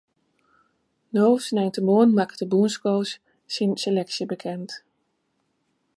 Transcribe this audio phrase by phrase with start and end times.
[1.15, 3.11] No sneintemoarn makket de bûnscoach
[3.55, 4.69] syn seleksje bekend.